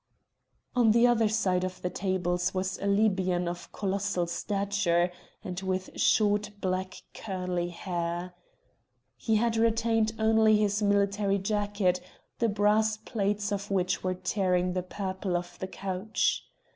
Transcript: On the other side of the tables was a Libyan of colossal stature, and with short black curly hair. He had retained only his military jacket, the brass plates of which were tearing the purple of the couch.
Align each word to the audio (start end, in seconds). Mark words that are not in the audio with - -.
On 0.75 0.89
the 0.89 1.05
other 1.05 1.29
side 1.29 1.63
of 1.63 1.79
the 1.83 1.89
tables 1.91 2.55
was 2.55 2.79
a 2.79 2.87
Libyan 2.87 3.47
of 3.47 3.71
colossal 3.71 4.25
stature, 4.25 5.11
and 5.43 5.61
with 5.61 5.91
short 5.95 6.49
black 6.59 7.03
curly 7.13 7.69
hair. 7.69 8.33
He 9.15 9.35
had 9.35 9.57
retained 9.57 10.13
only 10.17 10.57
his 10.57 10.81
military 10.81 11.37
jacket, 11.37 12.01
the 12.39 12.49
brass 12.49 12.97
plates 12.97 13.51
of 13.51 13.69
which 13.69 14.03
were 14.03 14.15
tearing 14.15 14.73
the 14.73 14.81
purple 14.81 15.37
of 15.37 15.59
the 15.59 15.67
couch. 15.67 16.45